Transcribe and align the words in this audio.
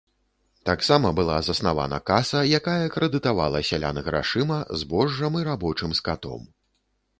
Таксама 0.69 1.09
была 1.19 1.35
заснавана 1.49 1.99
каса, 2.09 2.41
якая 2.59 2.87
крэдытавала 2.97 3.63
сялян 3.69 4.01
грашыма, 4.09 4.59
збожжам 4.83 5.33
і 5.43 5.47
рабочым 5.53 5.97
скатом. 6.03 6.53